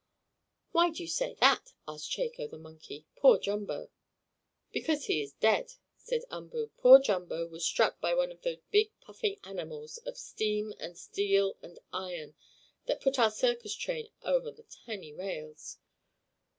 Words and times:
"Why 0.71 0.89
do 0.89 1.03
you 1.03 1.07
say 1.07 1.35
that?" 1.41 1.73
asked 1.87 2.09
Chako 2.09 2.47
the 2.47 2.57
monkey. 2.57 3.05
"Poor 3.17 3.37
Jumbo?" 3.37 3.91
"Because 4.71 5.05
he 5.05 5.21
is 5.21 5.33
dead," 5.33 5.73
said 5.95 6.23
Umboo. 6.31 6.71
"Poor 6.75 6.97
Jumbo 6.99 7.45
was 7.45 7.63
struck 7.63 8.01
by 8.01 8.15
one 8.15 8.31
of 8.31 8.41
those 8.41 8.57
big 8.71 8.89
puffing 8.99 9.37
animals, 9.43 9.99
of 9.99 10.17
steam 10.17 10.73
and 10.79 10.97
steel 10.97 11.55
and 11.61 11.77
iron, 11.93 12.33
that 12.87 12.99
pull 12.99 13.13
our 13.19 13.29
circus 13.29 13.75
train 13.75 14.09
over 14.23 14.49
the 14.49 14.65
shiny 14.87 15.13
rails." 15.13 15.77